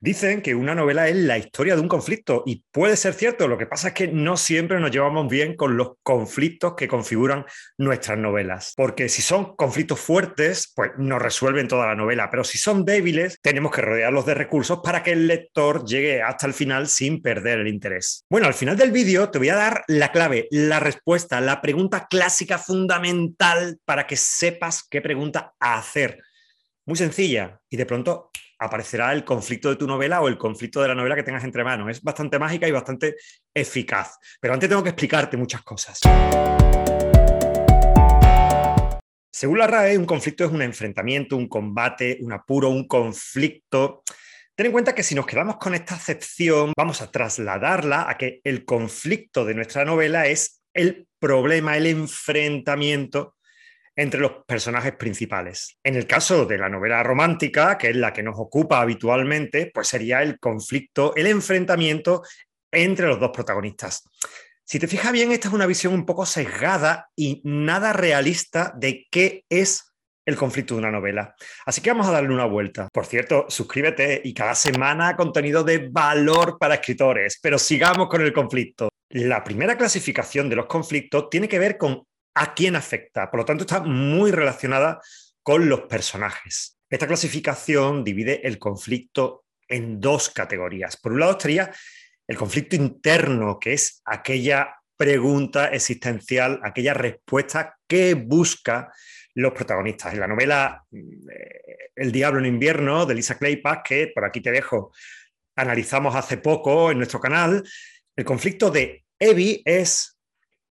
[0.00, 3.58] Dicen que una novela es la historia de un conflicto y puede ser cierto, lo
[3.58, 7.44] que pasa es que no siempre nos llevamos bien con los conflictos que configuran
[7.78, 12.58] nuestras novelas, porque si son conflictos fuertes, pues nos resuelven toda la novela, pero si
[12.58, 16.86] son débiles, tenemos que rodearlos de recursos para que el lector llegue hasta el final
[16.86, 18.24] sin perder el interés.
[18.30, 22.06] Bueno, al final del vídeo te voy a dar la clave, la respuesta, la pregunta
[22.08, 26.20] clásica fundamental para que sepas qué pregunta hacer.
[26.86, 30.88] Muy sencilla y de pronto aparecerá el conflicto de tu novela o el conflicto de
[30.88, 31.90] la novela que tengas entre manos.
[31.90, 33.16] Es bastante mágica y bastante
[33.54, 34.18] eficaz.
[34.40, 36.00] Pero antes tengo que explicarte muchas cosas.
[39.32, 44.02] Según la RAE, un conflicto es un enfrentamiento, un combate, un apuro, un conflicto.
[44.56, 48.40] Ten en cuenta que si nos quedamos con esta acepción, vamos a trasladarla a que
[48.42, 53.36] el conflicto de nuestra novela es el problema, el enfrentamiento
[53.98, 55.76] entre los personajes principales.
[55.82, 59.88] En el caso de la novela romántica, que es la que nos ocupa habitualmente, pues
[59.88, 62.22] sería el conflicto, el enfrentamiento
[62.70, 64.04] entre los dos protagonistas.
[64.64, 69.04] Si te fijas bien, esta es una visión un poco sesgada y nada realista de
[69.10, 69.92] qué es
[70.24, 71.34] el conflicto de una novela.
[71.66, 72.88] Así que vamos a darle una vuelta.
[72.92, 78.32] Por cierto, suscríbete y cada semana contenido de valor para escritores, pero sigamos con el
[78.32, 78.90] conflicto.
[79.10, 82.04] La primera clasificación de los conflictos tiene que ver con
[82.38, 83.30] a quién afecta.
[83.30, 85.00] Por lo tanto, está muy relacionada
[85.42, 86.78] con los personajes.
[86.88, 90.96] Esta clasificación divide el conflicto en dos categorías.
[90.96, 91.70] Por un lado estaría
[92.26, 98.92] el conflicto interno, que es aquella pregunta existencial, aquella respuesta que busca
[99.34, 100.14] los protagonistas.
[100.14, 104.52] En la novela eh, El diablo en invierno de Lisa Kleypas, que por aquí te
[104.52, 104.92] dejo,
[105.56, 107.64] analizamos hace poco en nuestro canal,
[108.16, 110.18] el conflicto de Evie es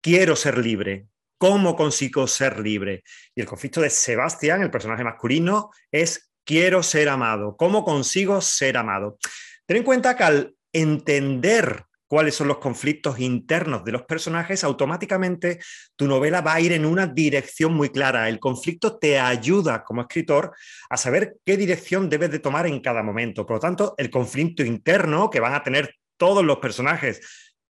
[0.00, 1.06] quiero ser libre,
[1.38, 3.04] ¿Cómo consigo ser libre?
[3.34, 7.56] Y el conflicto de Sebastián, el personaje masculino, es quiero ser amado.
[7.56, 9.18] ¿Cómo consigo ser amado?
[9.64, 15.60] Ten en cuenta que al entender cuáles son los conflictos internos de los personajes, automáticamente
[15.94, 18.28] tu novela va a ir en una dirección muy clara.
[18.28, 20.54] El conflicto te ayuda como escritor
[20.90, 23.46] a saber qué dirección debes de tomar en cada momento.
[23.46, 27.20] Por lo tanto, el conflicto interno que van a tener todos los personajes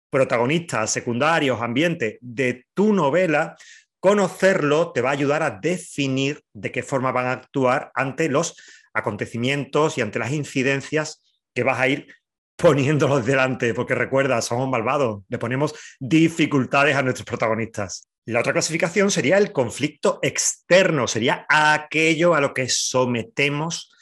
[0.09, 3.55] protagonistas, secundarios, ambientes de tu novela,
[3.99, 8.55] conocerlo te va a ayudar a definir de qué forma van a actuar ante los
[8.93, 11.21] acontecimientos y ante las incidencias
[11.53, 12.07] que vas a ir
[12.55, 18.07] poniéndolos delante, porque recuerda, somos malvados, le ponemos dificultades a nuestros protagonistas.
[18.25, 23.93] La otra clasificación sería el conflicto externo, sería aquello a lo que sometemos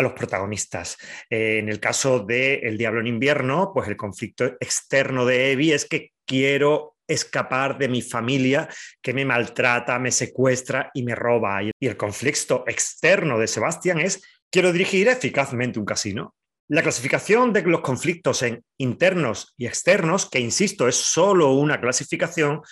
[0.00, 0.96] a los protagonistas.
[1.28, 5.74] Eh, en el caso de El Diablo en invierno, pues el conflicto externo de Evie
[5.74, 8.68] es que quiero escapar de mi familia
[9.02, 11.62] que me maltrata, me secuestra y me roba.
[11.62, 16.34] Y el conflicto externo de Sebastián es quiero dirigir eficazmente un casino.
[16.68, 22.62] La clasificación de los conflictos en internos y externos, que insisto, es solo una clasificación,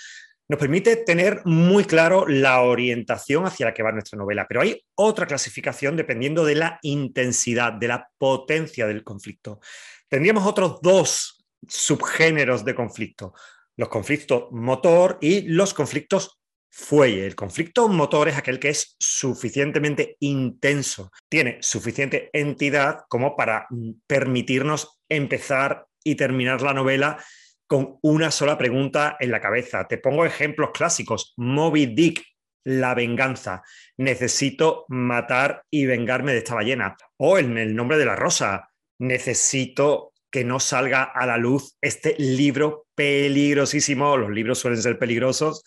[0.48, 4.46] nos permite tener muy claro la orientación hacia la que va nuestra novela.
[4.48, 9.60] Pero hay otra clasificación dependiendo de la intensidad, de la potencia del conflicto.
[10.08, 13.34] Tendríamos otros dos subgéneros de conflicto,
[13.76, 17.26] los conflictos motor y los conflictos fuelle.
[17.26, 23.66] El conflicto motor es aquel que es suficientemente intenso, tiene suficiente entidad como para
[24.06, 27.22] permitirnos empezar y terminar la novela
[27.68, 29.86] con una sola pregunta en la cabeza.
[29.86, 31.34] Te pongo ejemplos clásicos.
[31.36, 32.24] Moby Dick,
[32.64, 33.62] la venganza.
[33.98, 36.96] Necesito matar y vengarme de esta ballena.
[37.18, 42.16] O en el nombre de la rosa, necesito que no salga a la luz este
[42.18, 45.62] libro peligrosísimo, los libros suelen ser peligrosos,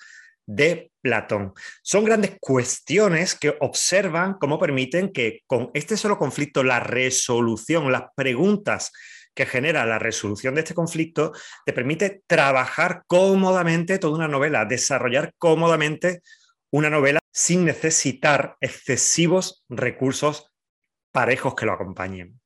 [0.45, 1.53] de Platón.
[1.81, 8.03] Son grandes cuestiones que observan cómo permiten que con este solo conflicto la resolución, las
[8.15, 8.91] preguntas
[9.33, 11.31] que genera la resolución de este conflicto
[11.65, 16.21] te permite trabajar cómodamente toda una novela, desarrollar cómodamente
[16.71, 20.51] una novela sin necesitar excesivos recursos
[21.11, 22.40] parejos que lo acompañen.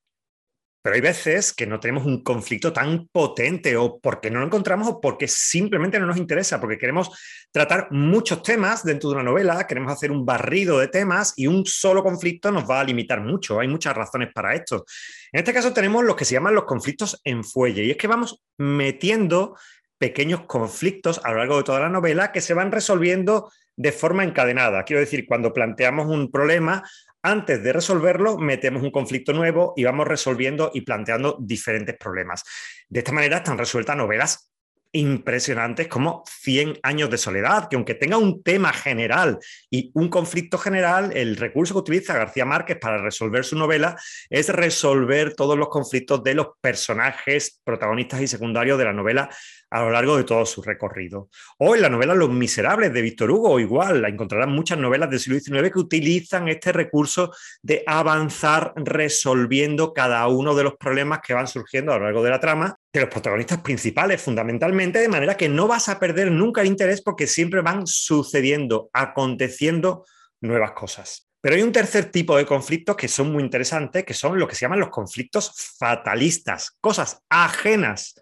[0.85, 4.87] Pero hay veces que no tenemos un conflicto tan potente o porque no lo encontramos
[4.87, 7.09] o porque simplemente no nos interesa, porque queremos
[7.51, 11.65] tratar muchos temas dentro de una novela, queremos hacer un barrido de temas y un
[11.65, 13.59] solo conflicto nos va a limitar mucho.
[13.59, 14.85] Hay muchas razones para esto.
[15.31, 18.05] En este caso tenemos lo que se llaman los conflictos en fuelle y es que
[18.05, 19.57] vamos metiendo
[19.97, 24.23] pequeños conflictos a lo largo de toda la novela que se van resolviendo de forma
[24.23, 24.83] encadenada.
[24.83, 26.83] Quiero decir, cuando planteamos un problema,
[27.21, 32.43] antes de resolverlo, metemos un conflicto nuevo y vamos resolviendo y planteando diferentes problemas.
[32.87, 34.51] De esta manera están resueltas novelas
[34.95, 39.37] impresionantes como 100 años de soledad, que aunque tenga un tema general
[39.69, 43.97] y un conflicto general, el recurso que utiliza García Márquez para resolver su novela
[44.29, 49.29] es resolver todos los conflictos de los personajes protagonistas y secundarios de la novela
[49.69, 51.29] a lo largo de todo su recorrido.
[51.57, 55.39] O en la novela Los Miserables de Víctor Hugo, igual, encontrarán muchas novelas del siglo
[55.39, 61.47] XIX que utilizan este recurso de avanzar resolviendo cada uno de los problemas que van
[61.47, 65.49] surgiendo a lo largo de la trama de los protagonistas principales, fundamentalmente, de manera que
[65.49, 70.05] no vas a perder nunca el interés porque siempre van sucediendo, aconteciendo
[70.41, 71.29] nuevas cosas.
[71.41, 74.55] Pero hay un tercer tipo de conflictos que son muy interesantes, que son lo que
[74.55, 78.15] se llaman los conflictos fatalistas, cosas ajenas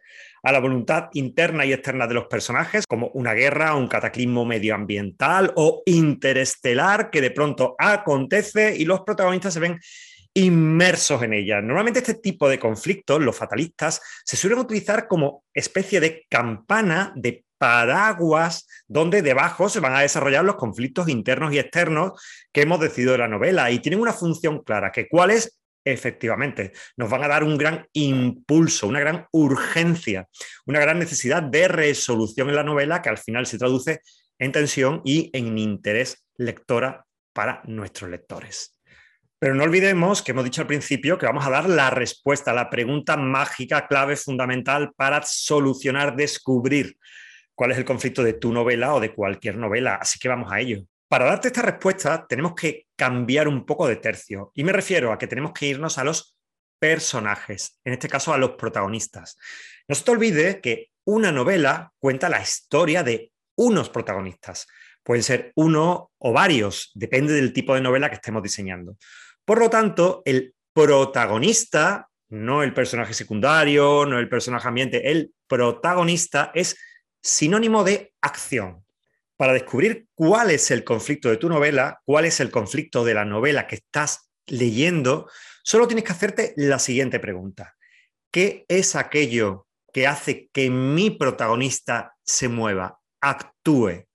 [0.43, 5.53] a la voluntad interna y externa de los personajes, como una guerra, un cataclismo medioambiental
[5.55, 9.79] o interestelar que de pronto acontece y los protagonistas se ven
[10.33, 11.61] inmersos en ella.
[11.61, 17.45] Normalmente este tipo de conflictos, los fatalistas, se suelen utilizar como especie de campana, de
[17.57, 22.11] paraguas, donde debajo se van a desarrollar los conflictos internos y externos
[22.51, 26.71] que hemos decidido de la novela y tienen una función clara, que cuál es efectivamente,
[26.97, 30.27] nos van a dar un gran impulso, una gran urgencia,
[30.65, 34.01] una gran necesidad de resolución en la novela que al final se traduce
[34.39, 38.77] en tensión y en interés lectora para nuestros lectores.
[39.43, 42.69] Pero no olvidemos que hemos dicho al principio que vamos a dar la respuesta, la
[42.69, 46.97] pregunta mágica, clave, fundamental para solucionar, descubrir
[47.53, 49.95] cuál es el conflicto de tu novela o de cualquier novela.
[49.95, 50.85] Así que vamos a ello.
[51.09, 55.17] Para darte esta respuesta tenemos que cambiar un poco de tercio y me refiero a
[55.17, 56.37] que tenemos que irnos a los
[56.79, 59.37] personajes, en este caso a los protagonistas.
[59.89, 64.67] No se te olvide que una novela cuenta la historia de unos protagonistas.
[65.03, 68.95] Pueden ser uno o varios, depende del tipo de novela que estemos diseñando.
[69.45, 76.51] Por lo tanto, el protagonista, no el personaje secundario, no el personaje ambiente, el protagonista
[76.53, 76.77] es
[77.21, 78.85] sinónimo de acción.
[79.37, 83.25] Para descubrir cuál es el conflicto de tu novela, cuál es el conflicto de la
[83.25, 85.29] novela que estás leyendo,
[85.63, 87.75] solo tienes que hacerte la siguiente pregunta.
[88.31, 94.05] ¿Qué es aquello que hace que mi protagonista se mueva, actúe?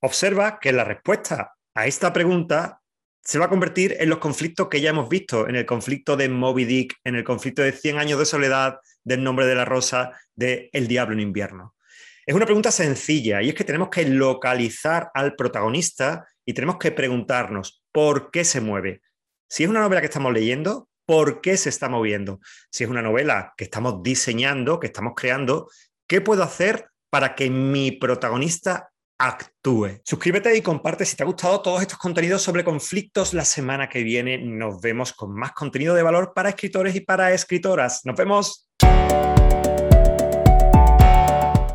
[0.00, 2.80] Observa que la respuesta a esta pregunta
[3.26, 6.28] se va a convertir en los conflictos que ya hemos visto, en el conflicto de
[6.28, 10.12] Moby Dick, en el conflicto de 100 años de soledad, del nombre de la rosa,
[10.36, 11.74] de El diablo en invierno.
[12.24, 16.92] Es una pregunta sencilla y es que tenemos que localizar al protagonista y tenemos que
[16.92, 19.00] preguntarnos por qué se mueve.
[19.48, 22.38] Si es una novela que estamos leyendo, ¿por qué se está moviendo?
[22.70, 25.68] Si es una novela que estamos diseñando, que estamos creando,
[26.06, 30.00] ¿qué puedo hacer para que mi protagonista actúe.
[30.04, 33.34] Suscríbete y comparte si te ha gustado todos estos contenidos sobre conflictos.
[33.34, 37.32] La semana que viene nos vemos con más contenido de valor para escritores y para
[37.32, 38.02] escritoras.
[38.04, 38.68] Nos vemos.